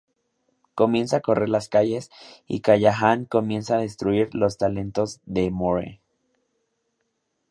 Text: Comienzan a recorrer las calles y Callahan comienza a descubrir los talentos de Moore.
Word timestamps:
Comienzan 0.73 1.17
a 1.17 1.19
recorrer 1.19 1.49
las 1.49 1.69
calles 1.69 2.09
y 2.47 2.61
Callahan 2.61 3.25
comienza 3.25 3.75
a 3.75 3.81
descubrir 3.81 4.33
los 4.33 4.57
talentos 4.57 5.21
de 5.27 5.51
Moore. 5.51 6.01